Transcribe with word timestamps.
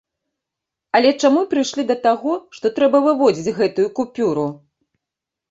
Але 0.99 1.11
чаму 1.25 1.43
прыйшлі 1.51 1.85
да 1.91 1.97
таго, 2.07 2.33
што 2.59 2.73
трэба 2.81 3.03
выводзіць 3.09 3.55
гэтую 3.61 3.87
купюру? 4.01 4.49